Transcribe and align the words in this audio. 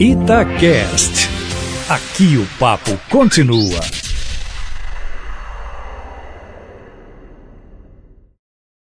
Itacast. 0.00 1.28
Aqui 1.88 2.36
o 2.36 2.58
papo 2.58 2.90
continua. 3.08 3.80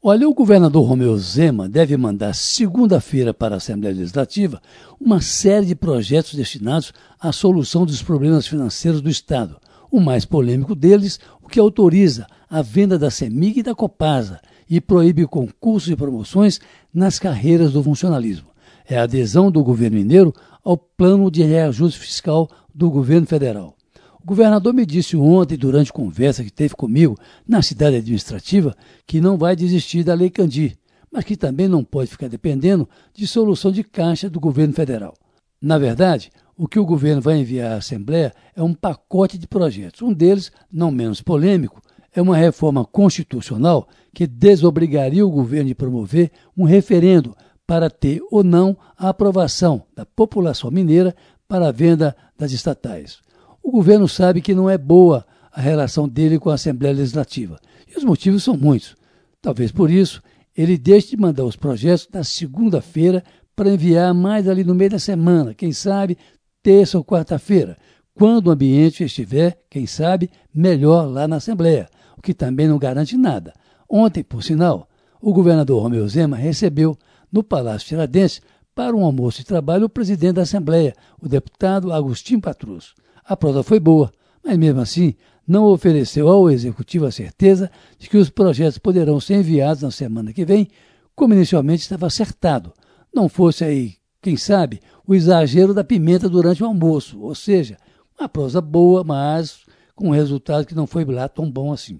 Olha, 0.00 0.28
o 0.28 0.32
governador 0.32 0.86
Romeu 0.86 1.18
Zema 1.18 1.68
deve 1.68 1.96
mandar 1.96 2.32
segunda-feira 2.32 3.34
para 3.34 3.56
a 3.56 3.58
Assembleia 3.58 3.96
Legislativa 3.96 4.62
uma 5.00 5.20
série 5.20 5.66
de 5.66 5.74
projetos 5.74 6.34
destinados 6.34 6.92
à 7.18 7.32
solução 7.32 7.84
dos 7.84 8.00
problemas 8.00 8.46
financeiros 8.46 9.00
do 9.00 9.10
Estado. 9.10 9.56
O 9.90 9.98
mais 9.98 10.24
polêmico 10.24 10.76
deles, 10.76 11.18
o 11.42 11.48
que 11.48 11.58
autoriza 11.58 12.24
a 12.48 12.62
venda 12.62 12.96
da 12.96 13.10
CEMIG 13.10 13.58
e 13.58 13.62
da 13.64 13.74
Copasa 13.74 14.40
e 14.70 14.80
proíbe 14.80 15.26
concursos 15.26 15.90
e 15.90 15.96
promoções 15.96 16.60
nas 16.94 17.18
carreiras 17.18 17.72
do 17.72 17.82
funcionalismo. 17.82 18.53
É 18.86 18.98
a 18.98 19.04
adesão 19.04 19.50
do 19.50 19.64
governo 19.64 19.96
mineiro 19.96 20.34
ao 20.62 20.76
plano 20.76 21.30
de 21.30 21.42
reajuste 21.42 21.98
fiscal 21.98 22.48
do 22.74 22.90
governo 22.90 23.26
federal. 23.26 23.76
O 24.22 24.26
governador 24.26 24.72
me 24.72 24.86
disse 24.86 25.16
ontem, 25.16 25.56
durante 25.56 25.92
conversa 25.92 26.42
que 26.42 26.50
teve 26.50 26.74
comigo 26.74 27.18
na 27.46 27.60
cidade 27.60 27.96
administrativa, 27.96 28.74
que 29.06 29.20
não 29.20 29.36
vai 29.36 29.54
desistir 29.54 30.02
da 30.02 30.14
Lei 30.14 30.30
Candir, 30.30 30.76
mas 31.12 31.24
que 31.24 31.36
também 31.36 31.68
não 31.68 31.84
pode 31.84 32.10
ficar 32.10 32.28
dependendo 32.28 32.88
de 33.14 33.26
solução 33.26 33.70
de 33.70 33.84
caixa 33.84 34.28
do 34.28 34.40
governo 34.40 34.72
federal. 34.72 35.14
Na 35.60 35.78
verdade, 35.78 36.30
o 36.56 36.66
que 36.66 36.78
o 36.78 36.86
governo 36.86 37.20
vai 37.20 37.38
enviar 37.38 37.72
à 37.72 37.76
Assembleia 37.76 38.32
é 38.54 38.62
um 38.62 38.74
pacote 38.74 39.38
de 39.38 39.46
projetos. 39.46 40.02
Um 40.02 40.12
deles, 40.12 40.50
não 40.72 40.90
menos 40.90 41.20
polêmico, 41.20 41.82
é 42.12 42.22
uma 42.22 42.36
reforma 42.36 42.84
constitucional 42.84 43.88
que 44.14 44.26
desobrigaria 44.26 45.26
o 45.26 45.30
governo 45.30 45.68
de 45.68 45.74
promover 45.74 46.30
um 46.56 46.64
referendo 46.64 47.36
para 47.66 47.88
ter 47.88 48.20
ou 48.30 48.44
não 48.44 48.76
a 48.96 49.08
aprovação 49.08 49.84
da 49.94 50.04
população 50.04 50.70
mineira 50.70 51.14
para 51.48 51.68
a 51.68 51.72
venda 51.72 52.16
das 52.38 52.52
estatais 52.52 53.24
o 53.64 53.70
governo 53.70 54.06
sabe 54.06 54.42
que 54.42 54.54
não 54.54 54.68
é 54.68 54.76
boa 54.76 55.26
a 55.50 55.58
relação 55.58 56.06
dele 56.06 56.38
com 56.38 56.50
a 56.50 56.54
Assembleia 56.54 56.94
Legislativa. 56.94 57.58
E 57.88 57.96
os 57.96 58.04
motivos 58.04 58.44
são 58.44 58.54
muitos. 58.54 58.94
Talvez 59.40 59.72
por 59.72 59.90
isso 59.90 60.22
ele 60.54 60.76
deixe 60.76 61.10
de 61.10 61.16
mandar 61.16 61.44
os 61.44 61.56
projetos 61.56 62.06
na 62.12 62.22
segunda-feira 62.22 63.24
para 63.56 63.70
enviar 63.70 64.12
mais 64.12 64.46
ali 64.46 64.62
no 64.62 64.74
meio 64.74 64.90
da 64.90 64.98
semana, 64.98 65.54
quem 65.54 65.72
sabe 65.72 66.18
terça 66.62 66.98
ou 66.98 67.04
quarta-feira, 67.04 67.76
quando 68.14 68.48
o 68.48 68.50
ambiente 68.50 69.04
estiver, 69.04 69.58
quem 69.70 69.86
sabe, 69.86 70.30
melhor 70.54 71.06
lá 71.06 71.26
na 71.26 71.36
Assembleia, 71.36 71.88
o 72.16 72.22
que 72.22 72.34
também 72.34 72.68
não 72.68 72.78
garante 72.78 73.16
nada. 73.16 73.52
Ontem, 73.88 74.22
por 74.22 74.42
sinal, 74.42 74.88
o 75.20 75.32
governador 75.32 75.82
Romeu 75.82 76.06
Zema 76.08 76.36
recebeu 76.36 76.96
no 77.34 77.42
Palácio 77.42 77.88
Tiradentes 77.88 78.40
para 78.76 78.94
um 78.94 79.04
almoço 79.04 79.38
de 79.38 79.44
trabalho 79.44 79.86
o 79.86 79.88
presidente 79.88 80.34
da 80.34 80.42
Assembleia, 80.42 80.94
o 81.20 81.28
deputado 81.28 81.92
Agostinho 81.92 82.40
Patrus. 82.40 82.94
A 83.24 83.36
prova 83.36 83.64
foi 83.64 83.80
boa, 83.80 84.12
mas 84.44 84.56
mesmo 84.56 84.80
assim 84.80 85.16
não 85.46 85.64
ofereceu 85.64 86.28
ao 86.28 86.48
executivo 86.48 87.06
a 87.06 87.10
certeza 87.10 87.68
de 87.98 88.08
que 88.08 88.16
os 88.16 88.30
projetos 88.30 88.78
poderão 88.78 89.18
ser 89.18 89.34
enviados 89.34 89.82
na 89.82 89.90
semana 89.90 90.32
que 90.32 90.44
vem, 90.44 90.68
como 91.16 91.34
inicialmente 91.34 91.82
estava 91.82 92.06
acertado. 92.06 92.72
Não 93.12 93.28
fosse 93.28 93.64
aí, 93.64 93.94
quem 94.22 94.36
sabe, 94.36 94.80
o 95.04 95.12
exagero 95.12 95.74
da 95.74 95.82
pimenta 95.82 96.28
durante 96.28 96.62
o 96.62 96.66
almoço, 96.66 97.20
ou 97.20 97.34
seja, 97.34 97.76
uma 98.16 98.28
prosa 98.28 98.60
boa, 98.60 99.02
mas 99.02 99.58
com 99.96 100.08
um 100.08 100.12
resultado 100.12 100.66
que 100.66 100.74
não 100.74 100.86
foi 100.86 101.04
lá 101.04 101.28
tão 101.28 101.50
bom 101.50 101.72
assim. 101.72 101.98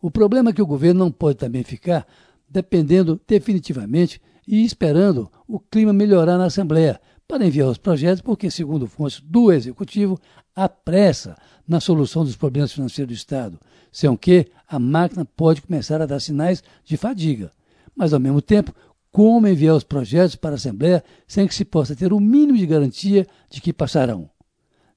O 0.00 0.08
problema 0.08 0.50
é 0.50 0.52
que 0.52 0.62
o 0.62 0.66
governo 0.66 1.00
não 1.00 1.10
pode 1.10 1.36
também 1.36 1.64
ficar 1.64 2.06
dependendo 2.48 3.20
definitivamente 3.26 4.20
e 4.46 4.64
esperando 4.64 5.30
o 5.46 5.60
clima 5.60 5.92
melhorar 5.92 6.38
na 6.38 6.46
Assembleia, 6.46 7.00
para 7.28 7.44
enviar 7.44 7.68
os 7.68 7.76
projetos, 7.76 8.22
porque, 8.22 8.50
segundo 8.50 8.86
fontes 8.86 9.20
do 9.20 9.52
Executivo, 9.52 10.18
há 10.56 10.66
pressa 10.66 11.36
na 11.68 11.78
solução 11.78 12.24
dos 12.24 12.36
problemas 12.36 12.72
financeiros 12.72 13.14
do 13.14 13.16
Estado, 13.16 13.60
sem 13.92 14.08
o 14.08 14.16
que 14.16 14.46
a 14.66 14.78
máquina 14.78 15.26
pode 15.26 15.60
começar 15.60 16.00
a 16.00 16.06
dar 16.06 16.20
sinais 16.20 16.64
de 16.84 16.96
fadiga. 16.96 17.52
Mas, 17.94 18.14
ao 18.14 18.20
mesmo 18.20 18.40
tempo, 18.40 18.74
como 19.12 19.46
enviar 19.46 19.76
os 19.76 19.84
projetos 19.84 20.36
para 20.36 20.52
a 20.52 20.54
Assembleia 20.54 21.04
sem 21.26 21.46
que 21.46 21.54
se 21.54 21.64
possa 21.64 21.94
ter 21.94 22.12
o 22.12 22.20
mínimo 22.20 22.56
de 22.56 22.66
garantia 22.66 23.26
de 23.50 23.60
que 23.60 23.74
passarão? 23.74 24.30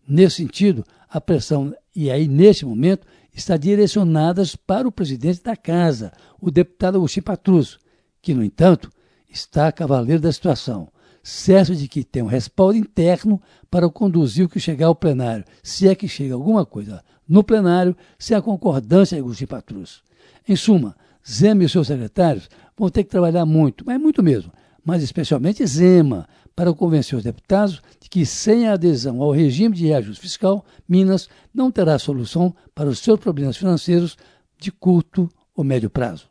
Nesse 0.07 0.37
sentido, 0.37 0.85
a 1.09 1.19
pressão, 1.19 1.75
e 1.93 2.09
aí 2.09 2.27
neste 2.27 2.65
momento, 2.65 3.05
está 3.33 3.57
direcionada 3.57 4.43
para 4.65 4.87
o 4.87 4.91
presidente 4.91 5.41
da 5.43 5.55
Casa, 5.55 6.11
o 6.39 6.51
deputado 6.51 6.97
Agostinho 6.97 7.23
Patrus, 7.23 7.79
que, 8.21 8.33
no 8.33 8.43
entanto, 8.43 8.91
está 9.29 9.71
cavaleiro 9.71 10.21
da 10.21 10.31
situação 10.31 10.89
certo 11.23 11.75
de 11.75 11.87
que 11.87 12.03
tem 12.03 12.23
um 12.23 12.27
respaldo 12.27 12.77
interno 12.77 13.41
para 13.69 13.89
conduzir 13.89 14.45
o 14.45 14.49
que 14.49 14.59
chegar 14.59 14.87
ao 14.87 14.95
plenário, 14.95 15.45
se 15.61 15.87
é 15.87 15.95
que 15.95 16.07
chega 16.07 16.33
alguma 16.33 16.65
coisa 16.65 17.03
no 17.27 17.43
plenário, 17.43 17.95
sem 18.17 18.35
a 18.35 18.41
concordância 18.41 19.15
de 19.15 19.21
Agostinho 19.21 19.47
Patrus. 19.47 20.03
Em 20.47 20.55
suma, 20.55 20.95
Zema 21.29 21.63
e 21.63 21.69
seus 21.69 21.87
secretários 21.87 22.49
vão 22.75 22.89
ter 22.89 23.03
que 23.03 23.09
trabalhar 23.09 23.45
muito, 23.45 23.85
mas 23.85 23.99
muito 23.99 24.23
mesmo, 24.23 24.51
mas 24.83 25.03
especialmente 25.03 25.65
Zema, 25.65 26.27
para 26.55 26.73
convencer 26.73 27.17
os 27.17 27.23
deputados 27.23 27.81
de 27.99 28.09
que, 28.09 28.25
sem 28.25 28.67
a 28.67 28.73
adesão 28.73 29.21
ao 29.21 29.31
regime 29.31 29.75
de 29.75 29.87
reajuste 29.87 30.21
fiscal, 30.21 30.65
Minas 30.87 31.29
não 31.53 31.71
terá 31.71 31.97
solução 31.97 32.53
para 32.73 32.89
os 32.89 32.99
seus 32.99 33.19
problemas 33.19 33.57
financeiros 33.57 34.17
de 34.59 34.71
curto 34.71 35.29
ou 35.55 35.63
médio 35.63 35.89
prazo. 35.89 36.29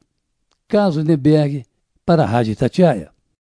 Carlos 0.69 0.97
Lindenberg, 0.97 1.65
para 2.05 2.23
a 2.23 2.27
Rádio 2.27 2.53
Itatiaia. 2.53 3.11